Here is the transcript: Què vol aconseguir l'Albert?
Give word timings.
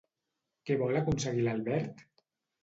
Què 0.69 0.77
vol 0.79 0.97
aconseguir 1.01 1.45
l'Albert? 1.49 2.03